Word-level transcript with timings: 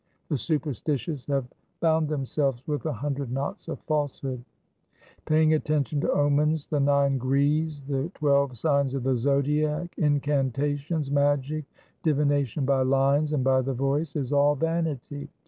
The 0.29 0.37
superstitious 0.39 1.27
have 1.27 1.45
bound 1.79 2.07
themselves 2.09 2.63
with 2.65 2.87
a 2.87 2.91
hundred 2.91 3.31
knots 3.31 3.67
of 3.67 3.79
falsehood. 3.81 4.37
1 4.39 4.43
Paying 5.25 5.53
attention 5.53 6.01
to 6.01 6.11
omens, 6.11 6.65
the 6.65 6.79
nine 6.79 7.19
grihs, 7.19 7.85
the 7.85 8.09
twelve 8.15 8.57
signs 8.57 8.95
of 8.95 9.03
the 9.03 9.15
Zodiac, 9.15 9.93
incantations, 9.99 11.11
magic, 11.11 11.65
divination 12.01 12.65
by 12.65 12.81
lines, 12.81 13.31
and 13.31 13.43
by 13.43 13.61
the 13.61 13.73
voice 13.75 14.15
is 14.15 14.33
all 14.33 14.55
vanity. 14.55 15.29